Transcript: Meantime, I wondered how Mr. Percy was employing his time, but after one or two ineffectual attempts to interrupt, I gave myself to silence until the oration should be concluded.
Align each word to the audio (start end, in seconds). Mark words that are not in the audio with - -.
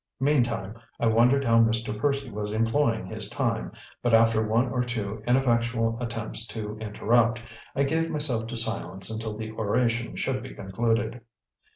Meantime, 0.19 0.73
I 0.99 1.05
wondered 1.05 1.43
how 1.43 1.59
Mr. 1.59 1.95
Percy 1.95 2.31
was 2.31 2.53
employing 2.53 3.05
his 3.05 3.29
time, 3.29 3.71
but 4.01 4.15
after 4.15 4.43
one 4.43 4.69
or 4.71 4.83
two 4.83 5.21
ineffectual 5.27 6.01
attempts 6.01 6.47
to 6.47 6.75
interrupt, 6.79 7.39
I 7.75 7.83
gave 7.83 8.09
myself 8.09 8.47
to 8.47 8.55
silence 8.55 9.11
until 9.11 9.37
the 9.37 9.51
oration 9.51 10.15
should 10.15 10.41
be 10.41 10.55
concluded. 10.55 11.21